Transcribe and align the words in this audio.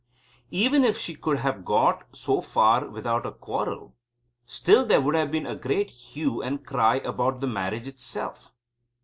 Even 0.49 0.83
if 0.83 0.97
she 0.97 1.13
could 1.13 1.37
have 1.37 1.63
got 1.63 2.05
so 2.11 2.41
far 2.41 2.87
without 2.87 3.23
a 3.23 3.31
quarrel, 3.31 3.93
still 4.47 4.83
there 4.83 4.99
would 4.99 5.13
have 5.13 5.29
been 5.29 5.45
a 5.45 5.53
great 5.55 5.91
hue 5.91 6.41
and 6.41 6.65
cry 6.65 6.95
about 7.01 7.39
the 7.39 7.45
marriage 7.45 7.87
itself. 7.87 8.51